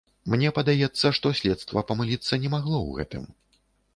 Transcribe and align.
Мне 0.33 0.51
падаецца, 0.59 1.11
што 1.17 1.33
следства 1.41 1.83
памыліцца 1.91 2.33
не 2.45 2.49
магло 2.55 2.77
ў 2.87 2.91
гэтым. 3.03 3.23